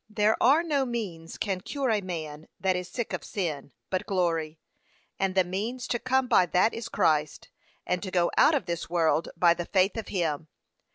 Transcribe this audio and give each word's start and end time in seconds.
there 0.09 0.35
are 0.41 0.63
no 0.63 0.83
means 0.83 1.37
can 1.37 1.61
cure 1.61 1.91
a 1.91 2.01
man 2.01 2.47
that 2.59 2.75
is 2.75 2.89
sick 2.89 3.13
of 3.13 3.23
sin, 3.23 3.71
but 3.91 4.07
glory; 4.07 4.57
and 5.19 5.35
the 5.35 5.43
means 5.43 5.87
to 5.87 5.99
come 5.99 6.27
by 6.27 6.43
that 6.43 6.73
is 6.73 6.89
Christ, 6.89 7.49
and 7.85 8.01
to 8.01 8.09
go 8.09 8.31
out 8.35 8.55
of 8.55 8.65
this 8.65 8.89
world 8.89 9.29
by 9.37 9.53
the 9.53 9.65
faith 9.67 9.95
of 9.97 10.07
him. 10.07 10.47